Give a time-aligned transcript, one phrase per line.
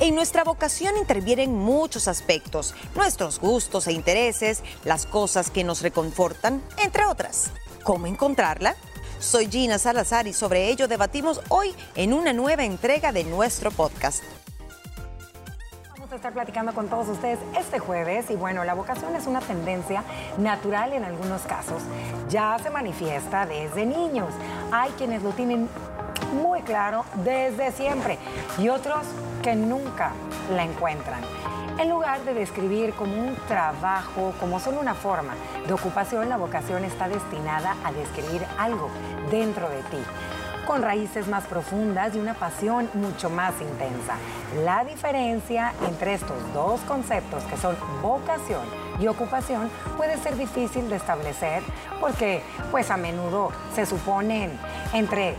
[0.00, 6.60] En nuestra vocación intervienen muchos aspectos, nuestros gustos e intereses, las cosas que nos reconfortan,
[6.82, 7.52] entre otras.
[7.84, 8.74] ¿Cómo encontrarla?
[9.20, 14.24] Soy Gina Salazar y sobre ello debatimos hoy en una nueva entrega de nuestro podcast.
[15.92, 19.40] Vamos a estar platicando con todos ustedes este jueves y bueno, la vocación es una
[19.40, 20.02] tendencia
[20.38, 21.82] natural en algunos casos.
[22.28, 24.34] Ya se manifiesta desde niños.
[24.72, 25.68] Hay quienes lo tienen
[26.42, 28.18] muy claro desde siempre
[28.58, 29.06] y otros
[29.44, 30.12] que nunca
[30.56, 31.20] la encuentran.
[31.78, 35.34] En lugar de describir como un trabajo, como solo una forma
[35.66, 38.88] de ocupación, la vocación está destinada a describir algo
[39.30, 39.98] dentro de ti,
[40.66, 44.14] con raíces más profundas y una pasión mucho más intensa.
[44.64, 48.62] La diferencia entre estos dos conceptos, que son vocación
[48.98, 51.62] y ocupación, puede ser difícil de establecer
[52.00, 54.58] porque pues a menudo se suponen
[54.94, 55.34] entre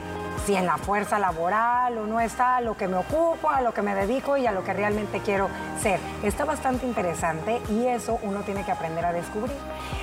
[0.46, 3.82] si en la fuerza laboral o no está lo que me ocupo, a lo que
[3.82, 5.50] me dedico y a lo que realmente quiero
[5.82, 6.00] ser.
[6.24, 9.58] Está bastante interesante y eso uno tiene que aprender a descubrir.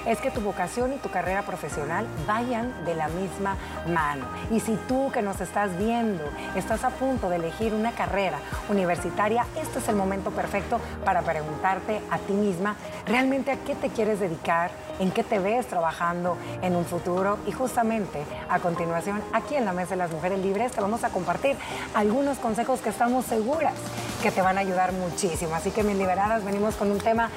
[0.06, 4.24] Es que tu vocación y tu carrera profesional vayan de la misma mano.
[4.50, 6.24] Y si tú que nos estás viendo
[6.56, 12.00] estás a punto de elegir una carrera universitaria, este es el momento perfecto para preguntarte
[12.10, 12.74] a ti misma
[13.06, 17.52] realmente a qué te quieres dedicar, en qué te ves trabajando en un futuro y
[17.52, 21.56] justamente a continuación aquí en la Mesa de las Mujeres Libres te vamos a compartir
[21.94, 23.74] algunos consejos que estamos seguras
[24.22, 25.54] que te van a ayudar muchísimo.
[25.54, 27.28] Así que mis liberadas venimos con un tema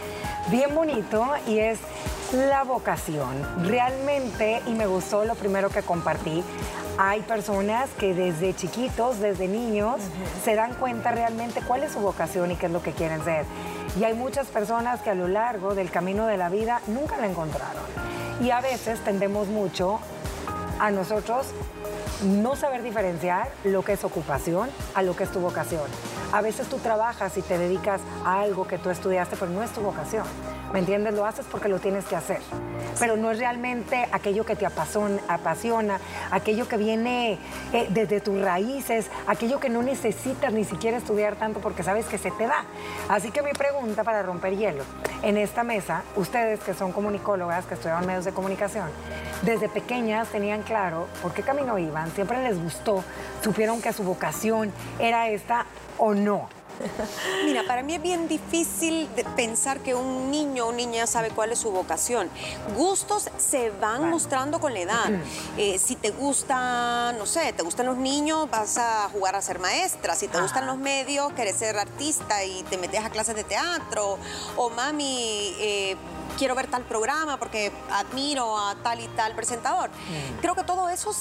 [0.49, 1.79] bien bonito y es
[2.31, 3.35] la vocación.
[3.63, 6.43] Realmente, y me gustó lo primero que compartí,
[6.97, 9.99] hay personas que desde chiquitos, desde niños,
[10.43, 13.45] se dan cuenta realmente cuál es su vocación y qué es lo que quieren ser.
[13.99, 17.27] Y hay muchas personas que a lo largo del camino de la vida nunca la
[17.27, 17.83] encontraron.
[18.41, 19.99] Y a veces tendemos mucho
[20.79, 21.47] a nosotros
[22.23, 25.83] no saber diferenciar lo que es ocupación a lo que es tu vocación.
[26.31, 29.71] A veces tú trabajas y te dedicas a algo que tú estudiaste, pero no es
[29.71, 30.25] tu vocación.
[30.73, 31.13] ¿Me entiendes?
[31.13, 32.39] Lo haces porque lo tienes que hacer.
[32.99, 35.99] Pero no es realmente aquello que te apasiona,
[36.31, 37.39] aquello que viene
[37.71, 42.17] eh, desde tus raíces, aquello que no necesitas ni siquiera estudiar tanto porque sabes que
[42.17, 42.65] se te da.
[43.09, 44.83] Así que mi pregunta para romper hielo,
[45.25, 48.87] en esta mesa, ustedes que son comunicólogas, que estudiaban medios de comunicación,
[49.41, 53.03] desde pequeñas tenían claro por qué camino iban, siempre les gustó,
[53.43, 55.65] supieron que su vocación era esta
[55.97, 56.47] o no.
[57.45, 61.59] Mira, para mí es bien difícil pensar que un niño o niña sabe cuál es
[61.59, 62.29] su vocación.
[62.75, 65.09] Gustos se van mostrando con la edad.
[65.57, 69.59] Eh, si te gusta, no sé, te gustan los niños, vas a jugar a ser
[69.59, 70.13] maestra.
[70.15, 74.17] Si te gustan los medios, quieres ser artista y te metes a clases de teatro.
[74.57, 75.95] O mami, eh,
[76.37, 79.89] quiero ver tal programa porque admiro a tal y tal presentador.
[79.89, 80.41] Mm.
[80.41, 81.11] Creo que todo eso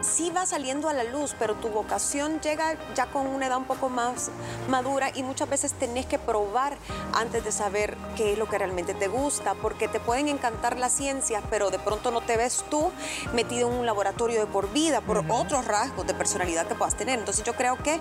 [0.00, 3.64] sí va saliendo a la luz, pero tu vocación llega ya con una edad un
[3.64, 4.30] poco más
[4.68, 6.76] madura y muchas veces tenés que probar
[7.14, 10.92] antes de saber qué es lo que realmente te gusta, porque te pueden encantar las
[10.92, 12.90] ciencias, pero de pronto no te ves tú
[13.32, 17.18] metido en un laboratorio de por vida, por otros rasgos de personalidad que puedas tener.
[17.18, 18.00] Entonces yo creo que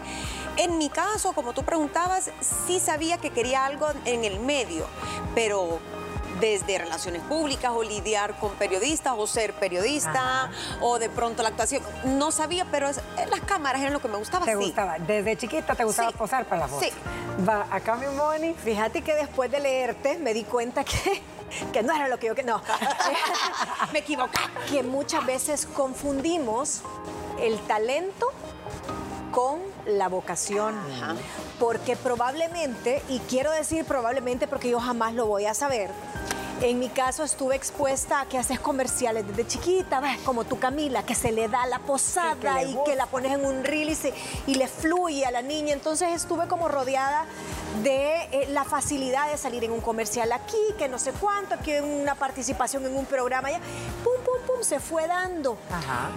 [0.58, 2.32] en mi caso, como tú preguntabas,
[2.68, 4.86] sí sabía que quería algo en el medio,
[5.36, 5.80] pero
[6.40, 10.50] desde relaciones públicas o lidiar con periodistas o ser periodista
[10.82, 11.84] o de pronto la actuación.
[12.06, 14.46] No sabía, pero las cámaras eran lo que me gustaba.
[14.46, 14.98] ¿Te gustaba?
[15.00, 16.84] Desde chiquita te gustaba posar para la foto.
[16.84, 16.92] Sí.
[17.48, 18.54] Va, acá mi Moni.
[18.54, 21.22] Fíjate que después de leerte me di cuenta que
[21.72, 22.62] que no era lo que yo que no.
[23.94, 24.40] me equivoqué.
[24.70, 26.82] Que muchas veces confundimos
[27.40, 28.32] el talento
[29.32, 30.76] con la vocación.
[31.60, 35.92] Porque probablemente, y quiero decir probablemente porque yo jamás lo voy a saber,
[36.62, 40.18] en mi caso estuve expuesta a que haces comerciales desde chiquita, ¿ves?
[40.26, 43.64] como tú Camila, que se le da la posada y que la pones en un
[43.64, 43.96] reel
[44.48, 45.74] y, le fluye a la niña.
[45.74, 47.26] Entonces estuve como rodeada
[47.84, 51.72] de eh, la facilidad de salir en un comercial aquí, que no sé cuánto, aquí
[51.74, 53.60] en una participación en un programa allá.
[54.04, 55.58] Pum, pum, pum, se fue dando.
[55.72, 56.10] Ajá.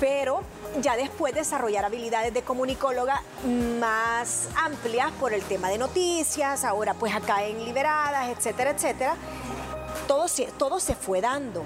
[0.00, 0.40] Pero
[0.80, 3.22] ya después desarrollar habilidades de comunicóloga
[3.78, 9.16] más amplias por el tema de noticias, ahora pues acá en Liberadas, etcétera, etcétera
[10.06, 10.26] todo,
[10.58, 11.62] todo se fue dando,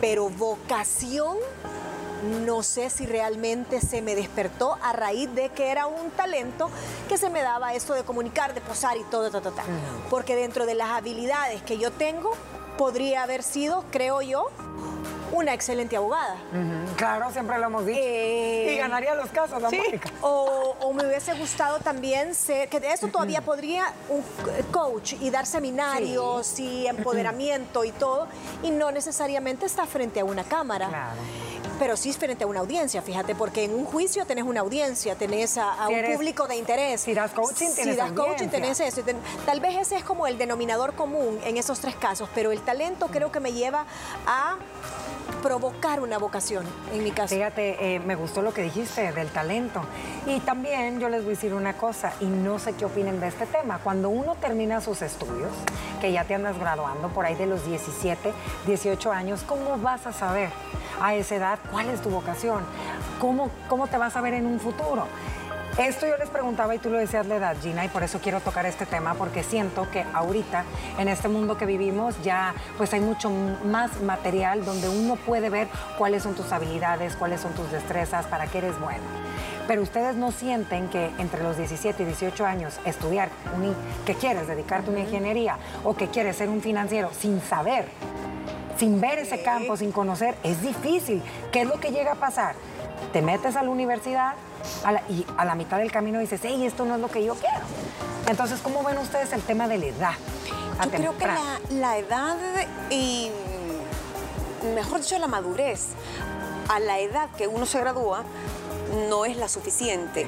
[0.00, 1.38] pero vocación
[2.24, 6.70] no sé si realmente se me despertó a raíz de que era un talento
[7.08, 9.62] que se me daba esto de comunicar, de posar y todo, todo, todo.
[10.10, 12.32] Porque dentro de las habilidades que yo tengo,
[12.78, 14.50] podría haber sido, creo yo,
[15.34, 16.36] una excelente abogada.
[16.96, 17.98] Claro, siempre lo hemos dicho.
[18.00, 19.68] Eh, y ganaría los casos, la
[20.22, 24.22] o, me hubiese gustado también ser, que de eso todavía podría un
[24.70, 28.28] coach y dar seminarios y empoderamiento y todo,
[28.62, 30.88] y no necesariamente estar frente a una cámara.
[30.88, 31.20] Claro.
[31.78, 35.58] pero sí frente a una audiencia, fíjate, porque en un juicio tenés una audiencia, tenés
[35.58, 37.00] a, un público de interés.
[37.00, 39.02] Si das coaching, tienes Si das coaching, tenés eso.
[39.44, 43.08] Tal vez ese es como el denominador común en esos tres casos, pero el talento
[43.08, 43.86] creo que me lleva
[44.26, 44.56] a
[45.42, 47.34] provocar una vocación, en mi caso.
[47.34, 49.82] Fíjate, eh, me gustó lo que dijiste del talento.
[50.26, 53.28] Y también yo les voy a decir una cosa, y no sé qué opinen de
[53.28, 53.78] este tema.
[53.82, 55.52] Cuando uno termina sus estudios,
[56.00, 58.32] que ya te andas graduando por ahí de los 17,
[58.66, 60.50] 18 años, ¿cómo vas a saber
[61.00, 62.64] a esa edad cuál es tu vocación?
[63.20, 65.06] ¿Cómo, cómo te vas a ver en un futuro?
[65.78, 68.38] Esto yo les preguntaba y tú lo decías la edad, Gina, y por eso quiero
[68.38, 70.64] tocar este tema, porque siento que ahorita,
[70.98, 73.28] en este mundo que vivimos, ya pues hay mucho
[73.64, 75.66] más material donde uno puede ver
[75.98, 79.02] cuáles son tus habilidades, cuáles son tus destrezas, para qué eres bueno.
[79.66, 83.30] Pero ustedes no sienten que entre los 17 y 18 años estudiar,
[84.06, 87.88] que quieres dedicarte a una ingeniería o que quieres ser un financiero sin saber,
[88.76, 91.20] sin ver ese campo, sin conocer, es difícil.
[91.50, 92.54] ¿Qué es lo que llega a pasar?
[93.12, 94.34] Te metes a la universidad,
[95.08, 97.64] y a la mitad del camino dices, hey, esto no es lo que yo quiero.
[98.28, 100.14] Entonces, ¿cómo ven ustedes el tema de la edad?
[100.84, 101.26] Yo creo que
[101.70, 102.36] la, edad
[102.90, 103.30] y,
[104.74, 105.88] mejor dicho, la madurez,
[106.68, 108.24] a la edad que uno se gradúa,
[109.08, 110.26] no es la suficiente.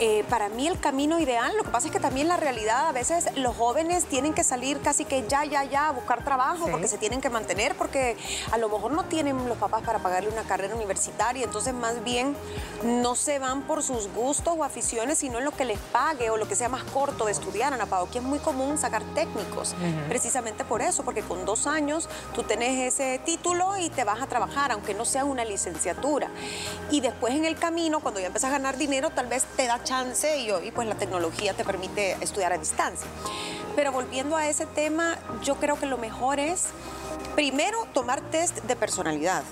[0.00, 2.92] Eh, para mí el camino ideal, lo que pasa es que también la realidad, a
[2.92, 6.88] veces los jóvenes tienen que salir casi que ya, ya, ya a buscar trabajo porque
[6.88, 8.16] se tienen que mantener, porque
[8.50, 12.36] a lo mejor no tienen los papás para pagarle una carrera universitaria, entonces más bien
[12.82, 16.36] no se van por sus gustos o aficiones, sino en lo que les pague o
[16.36, 19.76] lo que sea más corto de estudiar, Ana Pao, que es muy común sacar técnicos,
[20.08, 24.26] precisamente por eso, porque con dos años tú tenés ese título y te vas a
[24.26, 26.30] trabajar, aunque no sea una licenciatura.
[26.90, 29.83] Y después en el camino, cuando ya empiezas a ganar dinero, tal vez te da
[29.84, 33.08] chance y hoy pues la tecnología te permite estudiar a distancia.
[33.76, 36.66] Pero volviendo a ese tema, yo creo que lo mejor es
[37.34, 39.42] primero tomar test de personalidad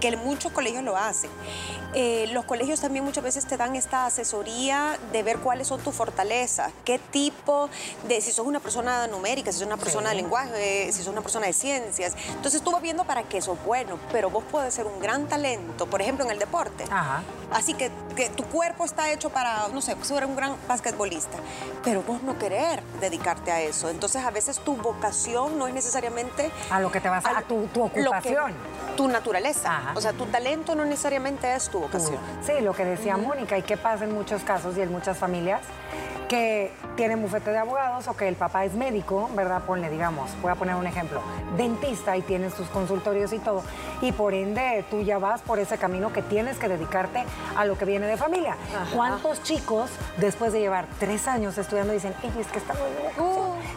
[0.00, 1.30] que muchos colegios lo hacen.
[1.94, 5.94] Eh, los colegios también muchas veces te dan esta asesoría de ver cuáles son tus
[5.94, 7.70] fortalezas, qué tipo
[8.06, 11.22] de, si sos una persona numérica, si sos una persona de lenguaje, si sos una
[11.22, 12.14] persona de ciencias.
[12.34, 15.86] Entonces tú vas viendo para qué sos bueno, pero vos puedes ser un gran talento,
[15.86, 16.84] por ejemplo, en el deporte.
[17.52, 21.38] Así que, que, tu cuerpo está hecho para, no sé, ser un gran basquetbolista,
[21.82, 23.88] pero vos no querer dedicarte a eso.
[23.88, 26.50] Entonces a veces tu vocación no es necesariamente...
[26.70, 28.52] A lo que te vas a, a tu, tu ocupación.
[28.96, 29.67] tu naturaleza.
[29.94, 32.18] O sea, tu talento no necesariamente es tu vocación.
[32.42, 35.62] Sí, lo que decía Mónica, y qué pasa en muchos casos y en muchas familias,
[36.28, 39.62] que tienen bufete de abogados o que el papá es médico, ¿verdad?
[39.62, 41.22] Ponle, digamos, voy a poner un ejemplo,
[41.56, 43.62] dentista y tienes sus consultorios y todo.
[44.02, 47.24] Y por ende tú ya vas por ese camino que tienes que dedicarte
[47.56, 48.56] a lo que viene de familia.
[48.94, 53.12] ¿Cuántos chicos, después de llevar tres años estudiando, dicen, es que está muy bien,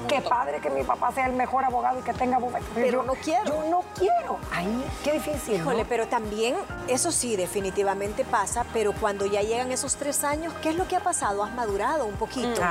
[0.08, 2.66] qué padre que mi papá sea el mejor abogado y que tenga bufete?
[2.74, 3.46] Pero yo, no quiero.
[3.46, 4.40] Yo no quiero.
[4.52, 5.56] Ahí, qué difícil.
[5.56, 6.56] Híjole, pero también,
[6.88, 10.96] eso sí, definitivamente pasa, pero cuando ya llegan esos tres años, ¿qué es lo que
[10.96, 11.44] ha pasado?
[11.44, 12.62] Has madurado un poquito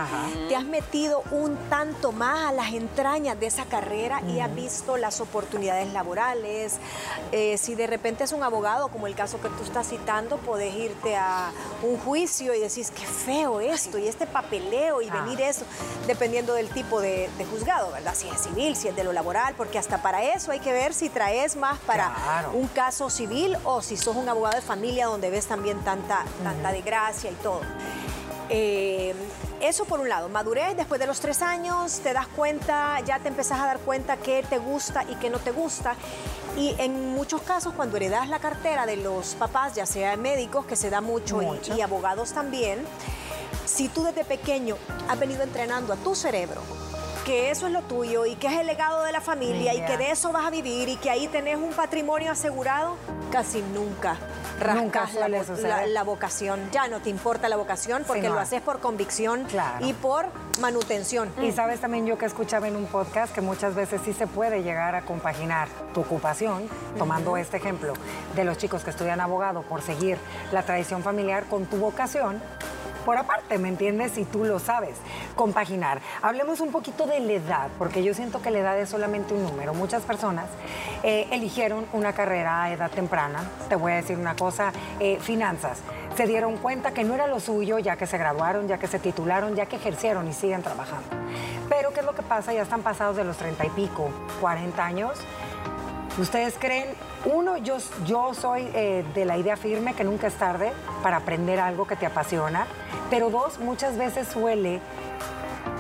[0.48, 4.96] te has metido un tanto más a las entrañas de esa carrera y has visto
[4.96, 6.78] las oportunidades laborales.
[7.32, 10.74] Eh, si de repente es un abogado, como el caso que tú estás citando, podés
[10.74, 11.50] irte a
[11.82, 15.22] un juicio y decís, qué feo esto, y este papeleo, y ah.
[15.22, 15.64] venir eso,
[16.06, 17.19] dependiendo del tipo de,
[17.50, 18.14] juzgado, ¿verdad?
[18.14, 20.94] Si es civil, si es de lo laboral, porque hasta para eso hay que ver
[20.94, 25.30] si traes más para un caso civil o si sos un abogado de familia donde
[25.30, 27.60] ves también tanta, tanta desgracia y todo.
[28.52, 29.14] Eh,
[29.60, 33.28] eso por un lado, madurez después de los tres años, te das cuenta, ya te
[33.28, 35.94] empezás a dar cuenta qué te gusta y qué no te gusta.
[36.56, 40.76] Y en muchos casos, cuando heredas la cartera de los papás, ya sea médicos, que
[40.76, 42.84] se da mucho, Y, y abogados también,
[43.66, 44.76] si tú desde pequeño
[45.08, 46.60] has venido entrenando a tu cerebro,
[47.24, 49.96] que eso es lo tuyo y que es el legado de la familia y que
[49.96, 52.96] de eso vas a vivir y que ahí tenés un patrimonio asegurado,
[53.30, 54.16] casi nunca
[54.60, 56.60] rascas la, vocación.
[56.70, 59.46] Ya no te importa la vocación porque lo haces por convicción
[59.80, 60.26] y por
[60.60, 61.32] manutención.
[61.42, 64.62] Y sabes también yo que escuchaba en un podcast que muchas veces sí se puede
[64.62, 67.94] llegar a compaginar tu ocupación, tomando este ejemplo
[68.36, 70.18] de los chicos que estudian abogado por seguir
[70.52, 72.40] la tradición familiar con tu vocación
[73.04, 74.12] por aparte, ¿me entiendes?
[74.12, 74.96] Si tú lo sabes
[75.34, 76.00] compaginar.
[76.22, 79.42] Hablemos un poquito de la edad, porque yo siento que la edad es solamente un
[79.42, 79.74] número.
[79.74, 80.46] Muchas personas
[81.02, 83.42] eh, eligieron una carrera a edad temprana.
[83.68, 85.78] Te voy a decir una cosa, eh, finanzas.
[86.16, 88.98] Se dieron cuenta que no era lo suyo, ya que se graduaron, ya que se
[88.98, 91.08] titularon, ya que ejercieron y siguen trabajando.
[91.68, 92.52] Pero ¿qué es lo que pasa?
[92.52, 95.12] Ya están pasados de los 30 y pico, 40 años.
[96.18, 96.88] ¿Ustedes creen
[97.24, 100.72] uno, yo, yo soy eh, de la idea firme que nunca es tarde
[101.02, 102.66] para aprender algo que te apasiona,
[103.10, 104.80] pero dos, muchas veces suele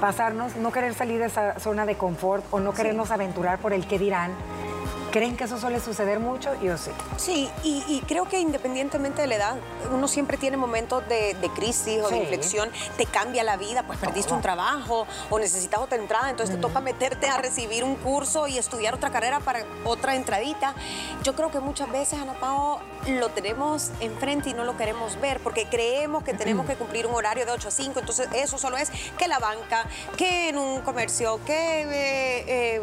[0.00, 3.86] pasarnos no querer salir de esa zona de confort o no querernos aventurar por el
[3.86, 4.32] que dirán
[5.10, 6.50] ¿Creen que eso suele suceder mucho?
[6.62, 6.92] Yo sí.
[7.16, 9.56] Sí, y, creo que independientemente de la edad,
[9.92, 14.32] uno siempre tiene momentos de, crisis o de inflexión, te cambia la vida, pues perdiste
[14.32, 18.56] un trabajo o necesitas otra entrada, entonces te toca meterte a recibir un curso y
[18.56, 20.74] estudiar otra carrera para otra entradita.
[21.24, 25.40] Yo creo que muchas veces, Ana Pao, lo tenemos enfrente y no lo queremos ver
[25.40, 28.76] porque creemos que tenemos que cumplir un horario de 8 a 5, entonces eso solo
[28.76, 29.86] es que la banca,
[30.16, 32.80] que en un comercio, que eh, eh,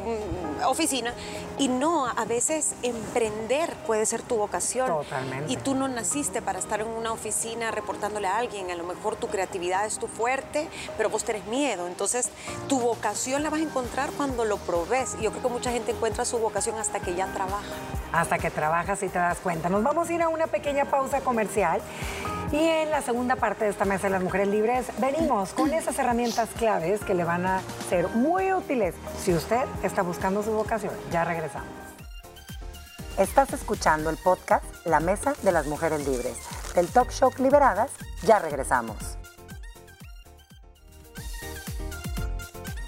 [0.65, 1.13] oficina.
[1.57, 4.88] Y no, a veces emprender puede ser tu vocación.
[4.88, 5.53] Totalmente.
[5.53, 8.71] Y tú no naciste para estar en una oficina reportándole a alguien.
[8.71, 11.86] A lo mejor tu creatividad es tu fuerte, pero vos tenés miedo.
[11.86, 12.31] Entonces,
[12.67, 15.15] tu vocación la vas a encontrar cuando lo probes.
[15.19, 17.62] Y yo creo que mucha gente encuentra su vocación hasta que ya trabaja.
[18.12, 19.69] Hasta que trabajas y te das cuenta.
[19.69, 21.81] Nos vamos a ir a una pequeña pausa comercial.
[22.51, 26.00] Y en la segunda parte de esta mesa de las mujeres libres venimos con esas
[26.00, 30.93] herramientas claves que le van a ser muy útiles si usted está buscando su vocación.
[31.12, 31.87] Ya regresamos.
[33.17, 36.38] Estás escuchando el podcast La Mesa de las Mujeres Libres.
[36.75, 37.89] Del Talk Show Liberadas,
[38.21, 39.17] ya regresamos.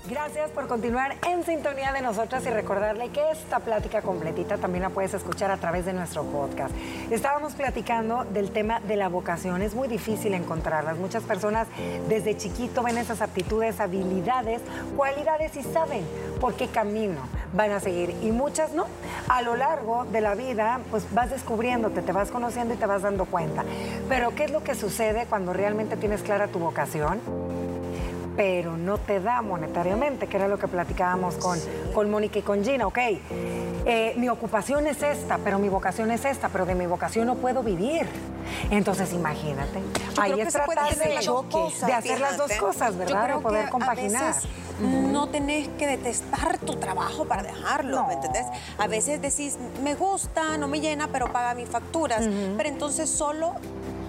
[0.09, 4.89] Gracias por continuar en sintonía de nosotras y recordarle que esta plática completita también la
[4.89, 6.73] puedes escuchar a través de nuestro podcast.
[7.11, 9.61] Estábamos platicando del tema de la vocación.
[9.61, 10.97] Es muy difícil encontrarlas.
[10.97, 11.67] Muchas personas
[12.07, 14.61] desde chiquito ven esas aptitudes, habilidades,
[14.97, 16.03] cualidades y saben
[16.41, 17.19] por qué camino
[17.53, 18.15] van a seguir.
[18.23, 18.87] Y muchas no.
[19.27, 23.03] A lo largo de la vida, pues vas descubriéndote, te vas conociendo y te vas
[23.03, 23.63] dando cuenta.
[24.07, 27.19] Pero ¿qué es lo que sucede cuando realmente tienes clara tu vocación?
[28.39, 31.59] Pero no te da monetariamente, que era lo que platicábamos con,
[31.93, 32.87] con Mónica y con Gina.
[32.87, 37.27] Ok, eh, mi ocupación es esta, pero mi vocación es esta, pero de mi vocación
[37.27, 38.07] no puedo vivir.
[38.71, 39.81] Entonces, imagínate.
[40.17, 43.27] Ahí es tratar de, de, hacer las dos cosas, ¿verdad?
[43.27, 44.33] de poder compaginar.
[44.79, 48.45] No tenés que detestar tu trabajo para dejarlo, ¿me entendés?
[48.77, 52.25] A veces decís, me gusta, no me llena, pero paga mis facturas.
[52.55, 53.55] Pero entonces solo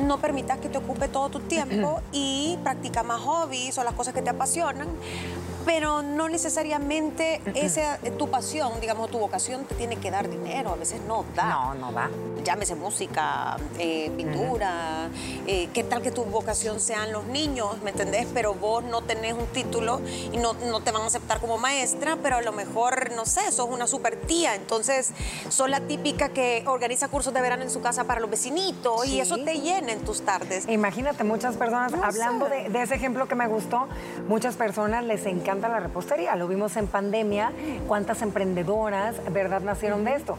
[0.01, 4.15] no permitas que te ocupe todo tu tiempo y practica más hobbies o las cosas
[4.15, 4.89] que te apasionan
[5.71, 10.75] pero no necesariamente esa, tu pasión, digamos, tu vocación te tiene que dar dinero, a
[10.75, 11.49] veces no da.
[11.49, 12.11] No, no da.
[12.43, 15.09] Llámese música, eh, pintura,
[15.47, 18.27] eh, qué tal que tu vocación sean los niños, ¿me entendés?
[18.35, 20.01] Pero vos no tenés un título
[20.33, 23.53] y no, no te van a aceptar como maestra, pero a lo mejor, no sé,
[23.53, 25.13] sos una super tía, entonces
[25.51, 29.21] sos la típica que organiza cursos de verano en su casa para los vecinitos y
[29.21, 30.67] eso te llena en tus tardes.
[30.69, 33.87] Imagínate, muchas personas, hablando de, de ese ejemplo que me gustó,
[34.27, 36.37] muchas personas les encanta la repostería.
[36.37, 37.53] Lo vimos en pandemia,
[37.87, 40.39] cuántas emprendedoras, ¿verdad?, nacieron de esto.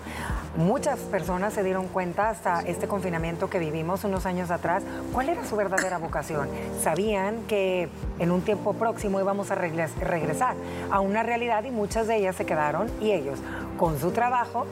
[0.57, 5.45] Muchas personas se dieron cuenta hasta este confinamiento que vivimos unos años atrás, cuál era
[5.45, 6.49] su verdadera vocación.
[6.81, 10.55] Sabían que en un tiempo próximo íbamos a regresar
[10.91, 13.39] a una realidad y muchas de ellas se quedaron y ellos
[13.77, 14.65] con su trabajo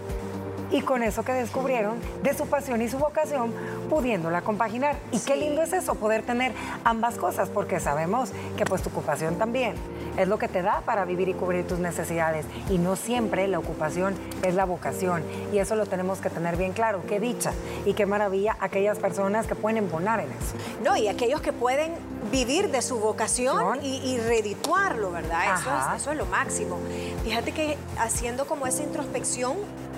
[0.72, 3.54] y con eso que descubrieron de su pasión y su vocación,
[3.90, 4.98] pudiéndola compaginar.
[5.12, 9.36] Y qué lindo es eso, poder tener ambas cosas, porque sabemos que pues tu ocupación
[9.36, 9.76] también
[10.18, 12.46] es lo que te da para vivir y cubrir tus necesidades.
[12.70, 15.24] Y no siempre la ocupación es la vocación.
[15.54, 17.02] Y eso lo tenemos que tener bien claro.
[17.08, 17.54] Qué dicha
[17.86, 20.56] y qué maravilla aquellas personas que pueden embonar en eso.
[20.84, 21.94] No, y aquellos que pueden
[22.32, 25.56] vivir de su vocación y, y redituarlo, ¿verdad?
[25.60, 26.78] Eso es, eso es lo máximo.
[27.24, 29.56] Fíjate que haciendo como esa introspección,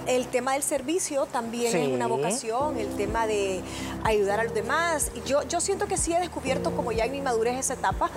[0.07, 3.61] el tema del servicio también es una vocación, el tema de
[4.03, 5.11] ayudar a los demás.
[5.25, 8.09] Yo, yo siento que sí he descubierto como ya en mi madurez esa etapa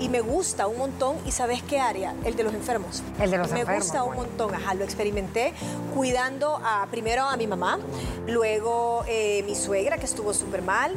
[0.00, 1.16] y me gusta un montón.
[1.26, 2.14] ¿Y sabes qué área?
[2.24, 3.02] El de los enfermos.
[3.20, 3.68] El de los me enfermos.
[3.68, 5.52] Me gusta un montón, ajá, lo experimenté
[5.94, 7.78] cuidando a, primero a mi mamá,
[8.26, 10.96] luego eh, mi suegra que estuvo súper mal.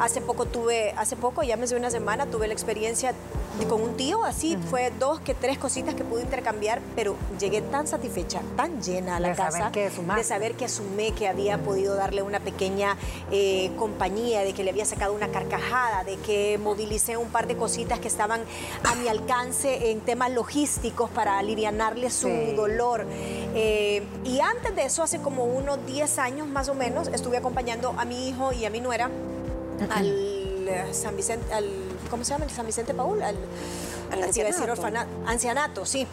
[0.00, 3.12] Hace poco tuve, hace poco, ya me una semana, tuve la experiencia
[3.68, 7.86] con un tío, así fue dos que tres cositas que pude intercambiar, pero llegué tan
[7.86, 12.40] satisfecha, tan llena a la casa de saber que asumé que había podido darle una
[12.40, 12.96] pequeña
[13.30, 17.56] eh, compañía, de que le había sacado una carcajada, de que movilicé un par de
[17.56, 18.42] cositas que estaban
[18.84, 23.06] a mi alcance en temas logísticos para alivianarle su dolor.
[23.54, 27.94] Eh, y antes de eso, hace como unos 10 años más o menos, estuve acompañando
[27.98, 29.10] a mi hijo y a mi nuera
[29.90, 31.66] al eh, San Vicente, al,
[32.10, 32.44] ¿cómo se llama?
[32.44, 33.36] El San Vicente Paul, al,
[34.22, 34.72] ancianato.
[35.26, 36.06] ancianato, sí.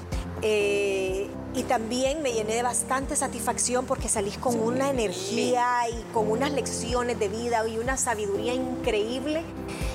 [0.43, 6.29] Eh, y también me llené de bastante satisfacción porque salís con una energía y con
[6.29, 9.43] unas lecciones de vida y una sabiduría increíble.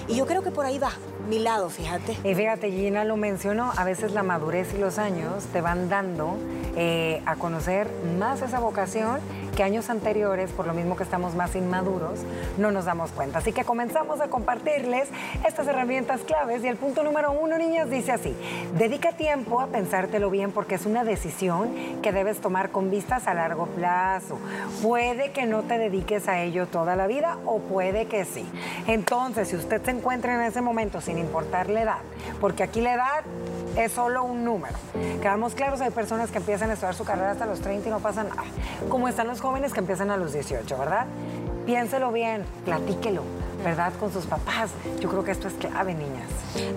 [0.06, 0.92] Y yo creo que por ahí va
[1.28, 2.16] mi lado, fíjate.
[2.24, 6.36] Y fíjate, Gina lo mencionó, a veces la madurez y los años te van dando
[6.76, 7.88] eh, a conocer
[8.18, 9.20] más esa vocación
[9.58, 12.20] que años anteriores, por lo mismo que estamos más inmaduros,
[12.58, 13.40] no nos damos cuenta.
[13.40, 15.08] Así que comenzamos a compartirles
[15.44, 18.36] estas herramientas claves y el punto número uno, niñas, dice así,
[18.78, 23.34] dedica tiempo a pensártelo bien porque es una decisión que debes tomar con vistas a
[23.34, 24.38] largo plazo.
[24.80, 28.48] Puede que no te dediques a ello toda la vida o puede que sí.
[28.86, 32.02] Entonces, si usted se encuentra en ese momento sin importar la edad,
[32.40, 33.24] porque aquí la edad
[33.76, 34.76] es solo un número.
[35.20, 38.00] Quedamos claros, hay personas que empiezan a estudiar su carrera hasta los 30 y no
[38.00, 38.44] pasa nada.
[38.88, 41.06] Como están los jóvenes que empiezan a los 18, ¿verdad?
[41.66, 43.22] Piénselo bien, platíquelo,
[43.64, 43.92] ¿verdad?
[43.98, 44.70] Con sus papás.
[45.00, 46.28] Yo creo que esto es clave, niñas.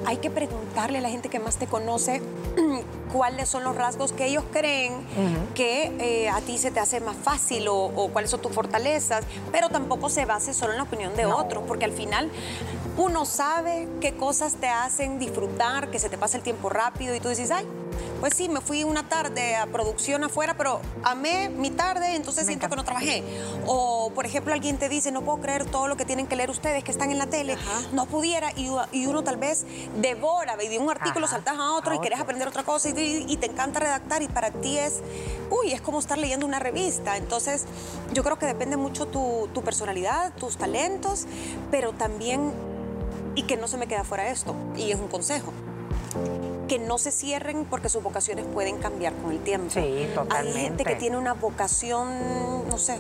[0.06, 2.22] Hay que preguntarle a la gente que más te conoce
[3.13, 4.94] cuáles son los rasgos que ellos creen
[5.56, 9.70] que eh, a ti se te hace más fácil o, cuáles son tus fortalezas, pero
[9.70, 12.30] tampoco se base solo en la opinión de otros, porque al final
[12.98, 17.20] uno sabe qué cosas te hacen disfrutar, que se te pasa el tiempo rápido y
[17.20, 17.66] tú dices, ay,
[18.22, 22.70] pues sí, me fui una tarde a producción afuera, pero amé mi tarde, entonces siento
[22.70, 23.24] que no trabajé.
[23.66, 26.51] O, por ejemplo, alguien te dice, no puedo creer todo lo que tienen que leer
[26.51, 27.58] ustedes que están en la tele,
[27.94, 28.70] no pudiera, y,
[29.08, 29.66] uno tal vez
[30.00, 33.48] devora, y de un artículo saltas a otro y quieres aprender otra cosa y, te
[33.48, 35.01] encanta redactar y para ti es,
[35.50, 37.18] uy, es como estar leyendo una revista.
[37.18, 37.66] Entonces,
[38.13, 41.25] yo creo que depende mucho tu, tu personalidad, tus talentos,
[41.72, 42.54] pero también,
[43.34, 45.51] y que no se me queda fuera esto, y es un consejo
[46.72, 49.70] que no se cierren porque sus vocaciones pueden cambiar con el tiempo.
[49.72, 50.58] Sí, totalmente.
[50.58, 52.98] Hay gente que tiene una vocación, no sé,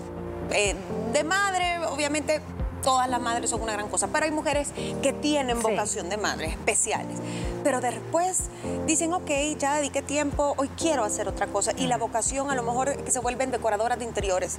[0.53, 0.75] eh,
[1.13, 2.41] de madre, obviamente
[2.81, 4.69] todas las madres son una gran cosa, pero hay mujeres
[5.01, 7.17] que tienen vocación de madre, especiales.
[7.63, 8.43] Pero después
[8.85, 11.71] dicen, ok, ya dediqué tiempo, hoy quiero hacer otra cosa.
[11.77, 14.57] Y la vocación a lo mejor que se vuelven decoradoras de interiores.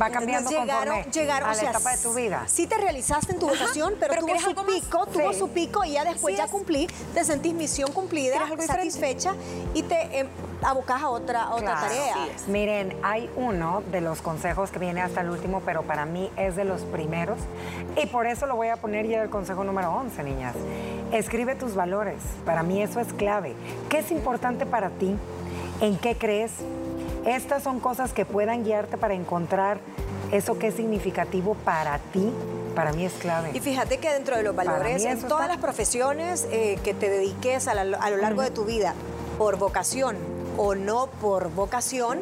[0.00, 2.44] Va cambiando llegaron, llegaron, a la etapa de tu vida.
[2.46, 6.04] Sí te realizaste en tu vocación, pero, tuvo su pico, tuvo su pico y ya
[6.04, 9.34] después ya cumplí, te sentís misión cumplida, satisfecha
[9.74, 10.28] y te em,
[10.62, 12.14] abocás a otra, otra tarea.
[12.48, 16.56] Miren, hay uno de los consejos que viene hasta el último, pero para mí es
[16.56, 17.38] de los primeros.
[17.96, 20.54] Y por eso lo voy a poner ya el consejo número 11, niñas.
[21.12, 22.18] Escribe tus valores.
[22.44, 23.54] Para mí eso es clave.
[23.88, 25.16] ¿Qué es importante para ti?
[25.80, 26.52] ¿En qué crees?
[27.26, 29.78] Estas son cosas que puedan guiarte para encontrar
[30.32, 32.32] eso que es significativo para ti
[32.72, 33.50] para mí es clave.
[33.54, 37.68] Y fíjate que dentro de los valores, en todas las profesiones eh, que te dediques
[37.68, 38.94] a, lo largo de tu vida,
[39.38, 40.16] por vocación
[40.56, 42.20] o no por vocación,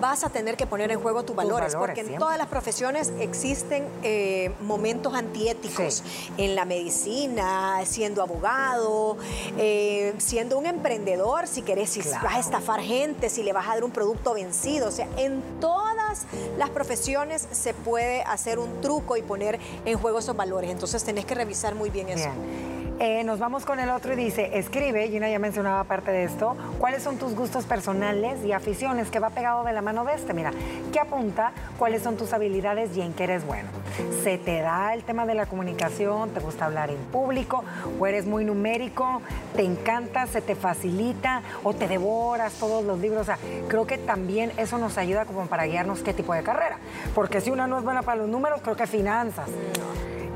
[0.00, 3.86] vas a tener que poner en juego tus, valores, porque en todas las profesiones existen
[4.02, 6.02] eh, momentos antiéticos.
[6.36, 9.16] En la medicina, siendo abogado,
[9.56, 13.74] eh, siendo un emprendedor, si querés, si vas a estafar gente, si le vas a
[13.74, 14.88] dar un producto vencido.
[14.88, 20.18] O sea, en todas las profesiones se puede hacer un truco y poner en juego
[20.18, 20.70] esos valores.
[20.70, 22.18] Entonces tenés que revisar muy bien, bien.
[22.18, 22.30] eso.
[23.00, 26.56] Eh, nos vamos con el otro y dice, escribe, Gina ya mencionaba parte de esto,
[26.80, 30.34] cuáles son tus gustos personales y aficiones, que va pegado de la mano de este,
[30.34, 30.50] mira,
[30.92, 33.68] que apunta cuáles son tus habilidades y en qué eres bueno.
[34.24, 36.30] ¿Se te da el tema de la comunicación?
[36.30, 37.62] ¿Te gusta hablar en público?
[38.00, 39.22] ¿O eres muy numérico?
[39.54, 40.26] ¿Te encanta?
[40.26, 41.42] ¿Se te facilita?
[41.62, 43.22] ¿O te devoras todos los libros?
[43.22, 46.78] O sea, creo que también eso nos ayuda como para guiarnos qué tipo de carrera.
[47.14, 49.48] Porque si una no es buena para los números, creo que finanzas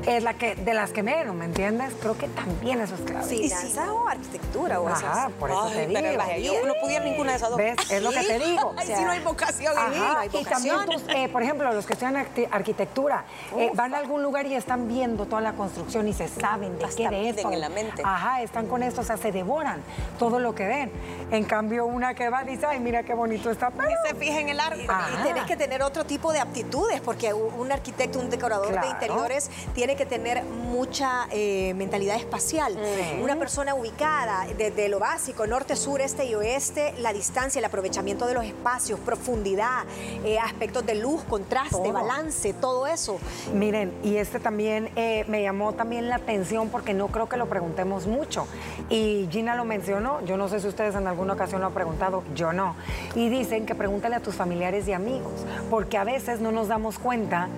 [0.05, 1.93] es la que, de las que menos, ¿me entiendes?
[1.99, 3.25] Creo que también eso es clave.
[3.25, 3.77] Sí, sí.
[3.79, 6.01] o arquitectura o Ajá, por eso te digo.
[6.41, 7.57] yo no pudiera ninguna de esas dos.
[7.57, 7.75] ¿Ves?
[7.89, 8.73] Es lo que te digo.
[8.77, 10.75] Ay, si no hay vocación en mí, no hay vocación.
[10.75, 13.25] Y también, eh, por ejemplo, los que estudian arquitectura,
[13.57, 16.85] eh, van a algún lugar y están viendo toda la construcción y se saben de
[16.95, 17.51] qué de esto.
[17.51, 18.01] en la mente.
[18.05, 19.81] Ajá, están con esto, o sea, se devoran
[20.19, 20.91] todo lo que ven.
[21.31, 23.69] En cambio, una que va dice, ay, mira qué bonito está.
[23.69, 24.83] Y se fija en el arte.
[24.83, 29.49] Y tienes que tener otro tipo de aptitudes, porque un arquitecto, un decorador de interiores,
[29.73, 32.77] tiene que tener mucha eh, mentalidad espacial.
[33.21, 38.25] Una persona ubicada desde lo básico, norte, sur, este y oeste, la distancia, el aprovechamiento
[38.25, 39.83] de los espacios, profundidad,
[40.25, 43.17] eh, aspectos de luz, contraste, balance, todo eso.
[43.53, 47.47] Miren, y este también eh, me llamó también la atención porque no creo que lo
[47.47, 48.47] preguntemos mucho.
[48.89, 52.23] Y Gina lo mencionó, yo no sé si ustedes en alguna ocasión lo han preguntado,
[52.35, 52.75] yo no.
[53.15, 55.33] Y dicen que pregúntale a tus familiares y amigos,
[55.69, 57.49] porque a veces no nos damos cuenta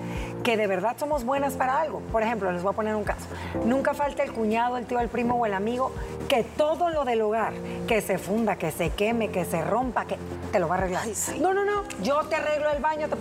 [0.43, 2.01] que de verdad somos buenas para algo.
[2.11, 3.25] Por ejemplo, les voy a poner un caso.
[3.63, 5.91] Nunca falta el cuñado, el tío, el primo o el amigo
[6.27, 7.53] que todo lo del hogar,
[7.87, 10.17] que se funda, que se queme, que se rompa, que
[10.51, 11.03] te lo va a arreglar.
[11.39, 13.07] No, no, no, yo te arreglo el baño.
[13.07, 13.15] Te...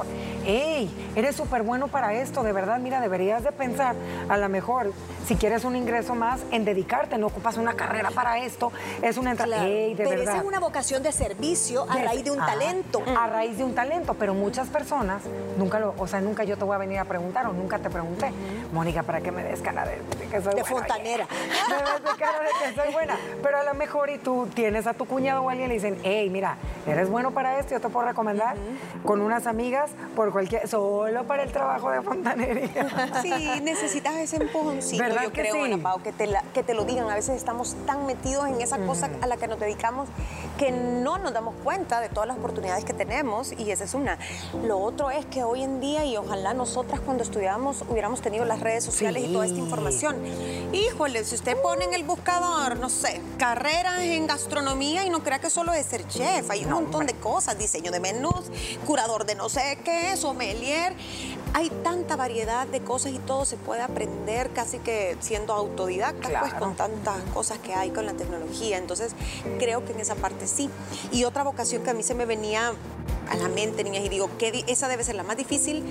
[0.46, 1.12] ¡Ey!
[1.14, 2.78] Eres súper bueno para esto, de verdad.
[2.78, 3.94] Mira, deberías de pensar,
[4.28, 4.92] a lo mejor,
[5.26, 7.18] si quieres un ingreso más, en dedicarte.
[7.18, 8.72] No ocupas una carrera para esto.
[9.02, 9.66] Es una entrada.
[9.66, 9.94] ¡Ey!
[9.94, 13.02] De pero esa es una vocación de servicio a raíz de un talento.
[13.18, 15.22] A raíz de un talento, pero muchas personas,
[15.58, 17.90] nunca lo, o sea, nunca yo te voy a venir a preguntar o nunca te
[17.90, 18.32] pregunté,
[18.72, 19.96] Mónica, amiga, para que me des cara de,
[20.30, 20.64] que soy De buena.
[20.64, 21.26] fontanera.
[21.68, 23.16] Me des cara de que soy buena.
[23.42, 25.98] Pero a lo mejor y tú tienes a tu cuñado o alguien y le dicen,
[26.04, 28.56] hey, mira, eres bueno para esto, yo te puedo recomendar
[29.04, 32.64] con unas amigas por cualquier, solo para el trabajo de fontanería.
[33.22, 35.72] Sí, necesitas ese empujoncito, ¿Verdad yo que creo, sí?
[35.72, 37.10] Ana que te, la- que te lo digan.
[37.10, 40.08] A veces estamos tan metidos en esa cosa a la que nos dedicamos
[40.58, 44.18] que no nos damos cuenta de todas las oportunidades que tenemos y esa es una.
[44.64, 48.60] Lo otro es que hoy en día, y ojalá nosotras cuando estudiábamos hubiéramos tenido las
[48.60, 49.62] redes sociales y toda esta Sí.
[49.62, 50.16] información.
[50.72, 55.38] Híjole, si usted pone en el buscador, no sé, carreras en gastronomía y no crea
[55.40, 58.44] que solo es ser chef, hay un montón de cosas, diseño de menús,
[58.86, 60.94] curador de no sé qué, sommelier.
[61.56, 66.52] Hay tanta variedad de cosas y todo se puede aprender casi que siendo autodidacta, pues
[66.54, 68.76] con tantas cosas que hay con la tecnología.
[68.76, 69.14] Entonces,
[69.60, 70.68] creo que en esa parte sí.
[71.12, 72.72] Y otra vocación que a mí se me venía
[73.30, 75.84] a la mente, niñas, y digo, que esa debe ser la más difícil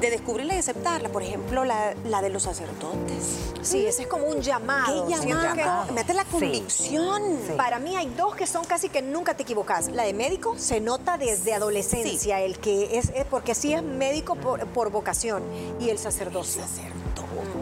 [0.00, 1.08] de descubrirla y aceptarla.
[1.10, 3.52] Por ejemplo, la, la de los sacerdotes.
[3.62, 5.06] Sí, ese es como un llamado.
[5.06, 5.92] ¿Qué Siento que- llamado?
[5.92, 7.22] Mete la convicción.
[7.46, 7.52] Sí.
[7.56, 9.88] Para mí hay dos que son casi que nunca te equivocas.
[9.88, 14.34] La de médico se nota desde adolescencia, el que es, es- porque sí es médico
[14.36, 15.42] por, por vocación
[15.80, 16.62] y el sacerdocio.
[16.62, 17.59] Sacerdote.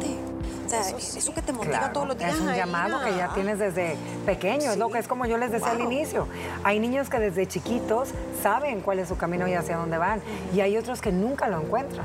[0.69, 2.35] O sea, eso, que te motiva Claro, todos los días.
[2.35, 5.51] Es un llamado que ya tienes desde pequeño, es lo que es como yo les
[5.51, 5.91] decía al Wow.
[5.91, 6.29] inicio.
[6.63, 8.11] Hay niños que desde chiquitos
[8.43, 10.21] saben cuál es su camino y hacia dónde van,
[10.55, 12.05] y hay otros que nunca lo encuentran.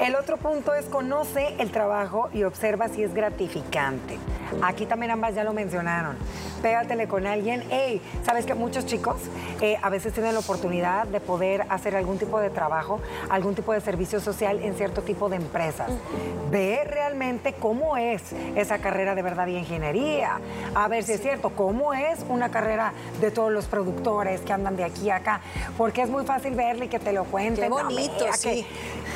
[0.00, 4.18] El otro punto es conoce el trabajo y observa si es gratificante.
[4.62, 6.16] Aquí también ambas ya lo mencionaron.
[6.62, 7.62] Pégatele con alguien.
[7.70, 9.16] Hey, sabes que muchos chicos
[9.60, 13.72] eh, a veces tienen la oportunidad de poder hacer algún tipo de trabajo, algún tipo
[13.72, 15.90] de servicio social en cierto tipo de empresas.
[16.50, 20.38] Ve realmente cómo es esa carrera de verdad y ingeniería.
[20.74, 24.76] A ver si es cierto, cómo es una carrera de todos los productores que andan
[24.76, 25.40] de aquí a acá.
[25.76, 27.64] Porque es muy fácil verle y que te lo cuenten.
[27.64, 28.66] Qué No, bonito, mira, sí.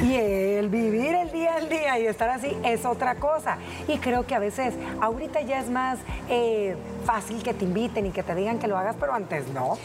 [0.03, 3.59] Y el vivir el día al día y estar así es otra cosa.
[3.89, 8.11] Y creo que a veces, ahorita ya es más eh, fácil que te inviten y
[8.11, 9.79] que te digan que lo hagas, pero antes no.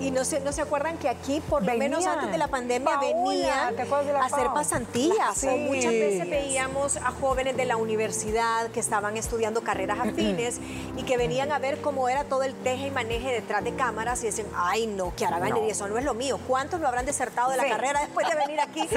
[0.00, 2.98] Y no se, no se acuerdan que aquí, por lo menos antes de la pandemia,
[2.98, 5.36] venían ¿te acuerdas de la a hacer pasantías.
[5.36, 5.46] Sí.
[5.48, 10.60] O muchas veces veíamos a jóvenes de la universidad que estaban estudiando carreras afines
[10.96, 14.22] y que venían a ver cómo era todo el teje y maneje detrás de cámaras
[14.22, 15.66] y decían, ay no, que harán No.
[15.66, 16.38] y eso no es lo mío.
[16.46, 17.70] ¿Cuántos lo habrán desertado de la Sí.
[17.70, 18.80] carrera después de venir aquí?
[18.88, 18.96] Sí,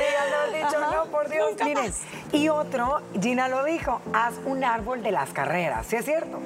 [0.54, 0.96] dicho, Ajá.
[0.96, 1.52] no, por Dios.
[1.64, 1.94] Miren,
[2.32, 6.40] y otro, Gina lo dijo, haz un árbol de las carreras, ¿sí es cierto?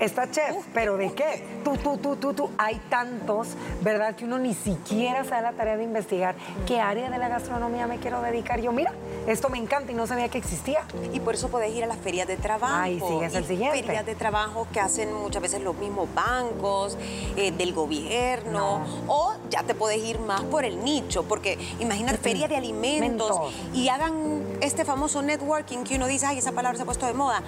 [0.00, 1.42] Está chef, pero ¿de qué?
[1.64, 2.50] Tú, tú, tú, tú, tú.
[2.58, 3.48] Hay tantos,
[3.82, 4.14] ¿verdad?
[4.14, 6.34] Que uno ni siquiera se da la tarea de investigar
[6.66, 8.60] qué área de la gastronomía me quiero dedicar.
[8.60, 8.92] Yo, mira,
[9.26, 10.84] esto me encanta y no sabía que existía.
[11.12, 12.74] Y por eso puedes ir a las ferias de trabajo.
[12.76, 13.82] Ay, sí, es el siguiente.
[13.82, 16.96] Ferias de trabajo que hacen muchas veces los mismos bancos,
[17.36, 22.48] eh, del gobierno, o ya te puedes ir más por el nicho, porque imagínate feria
[22.48, 23.52] de alimentos Alimentos.
[23.74, 27.14] y hagan este famoso networking que uno dice, ay, esa palabra se ha puesto de
[27.14, 27.42] moda.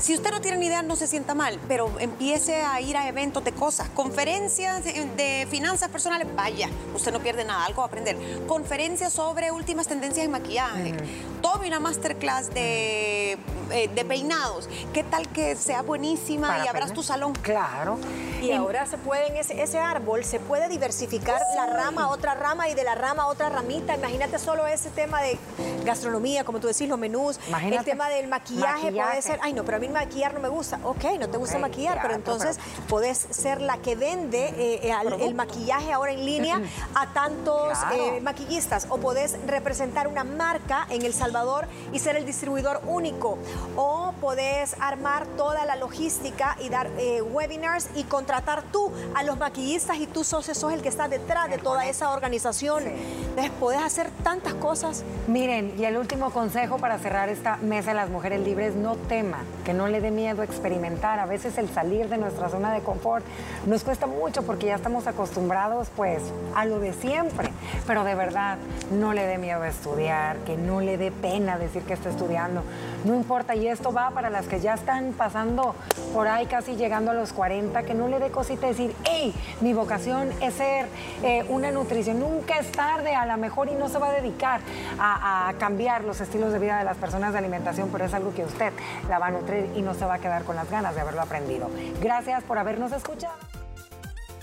[0.00, 3.08] Si usted no tiene ni idea, no se sienta mal, pero empiece a ir a
[3.08, 7.86] eventos de cosas, conferencias de, finanzas personales, vaya, usted no pierde nada, algo va a
[7.86, 8.16] aprender.
[8.46, 10.94] Conferencias sobre últimas tendencias en maquillaje.
[11.40, 13.32] Tome una masterclass de,
[13.70, 14.68] eh, de peinados.
[14.92, 16.94] ¿Qué tal que sea buenísima Para y abras peinar.
[16.94, 17.32] tu salón?
[17.42, 17.98] Claro.
[18.40, 22.68] Y ahora se pueden, ese, ese árbol se puede diversificar la rama a otra rama
[22.68, 23.94] y de la rama a otra ramita.
[23.94, 25.38] Imagínate solo ese tema de
[25.84, 27.90] gastronomía, como tú decís, los menús, el Imagínate.
[27.90, 29.08] tema del maquillaje, Maquillaje.
[29.10, 30.78] puede ser, ay no, pero a mí maquillar no me gusta.
[30.84, 35.14] Ok, no te gusta maquillar, pero entonces puedes ser la que vende eh, eh, al-
[35.20, 36.60] el maquillaje ahora en línea
[36.94, 37.94] a tantos Claro.
[38.16, 38.86] eh, maquillistas.
[38.90, 43.38] O podés representar una marca en El Salvador y ser el distribuidor único.
[43.76, 49.38] O podés armar toda la logística y dar eh, webinars y contratar tú a los
[49.38, 52.84] maquillistas y tú sos, sos el que está detrás de toda esa organización.
[53.32, 55.04] Entonces podés hacer tantas cosas.
[55.26, 59.38] Miren, y el último consejo para cerrar esta mesa de las mujeres libres, no tema,
[59.64, 61.18] que no le dé miedo experimentar.
[61.18, 63.24] A veces el salir de nuestra zona de confort
[63.66, 66.22] nos cuesta mucho porque ya estamos acostumbrados pues
[66.54, 67.48] a lo de siempre.
[67.86, 68.58] Pero de verdad,
[68.90, 72.62] no le dé miedo estudiar, que no le dé pena decir que está estudiando.
[73.04, 75.74] No importa, y esto va para las que ya están pasando
[76.12, 79.72] por ahí casi llegando a los 40, que no le dé cosita decir, hey, mi
[79.72, 80.86] vocación es ser
[81.22, 82.20] eh, una nutrición.
[82.20, 84.60] Nunca es tarde, a lo mejor, y no se va a dedicar
[84.98, 88.34] a, a cambiar los estilos de vida de las personas de alimentación, pero es algo
[88.34, 88.72] que usted
[89.08, 91.22] la va a nutrir y no se va a quedar con las ganas de haberlo
[91.22, 91.70] aprendido.
[92.00, 93.34] Gracias por habernos escuchado.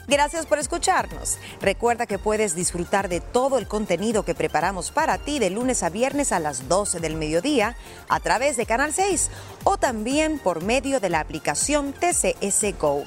[0.10, 1.38] Gracias por escucharnos.
[1.62, 5.92] Recuerda que puedes disfrutar de todo el contenido que preparamos para ti de lunes a
[5.92, 7.76] viernes a las 12 del mediodía
[8.08, 9.30] a través de Canal 6
[9.66, 13.04] o también por medio de la aplicación TCS Go.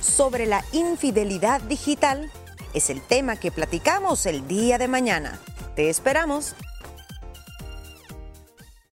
[0.00, 2.30] Sobre la infidelidad digital
[2.74, 5.38] es el tema que platicamos el día de mañana.
[5.74, 6.54] Te esperamos.